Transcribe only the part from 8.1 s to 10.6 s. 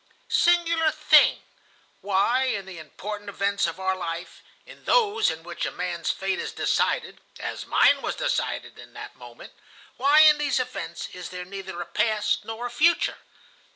decided in that moment,—why in these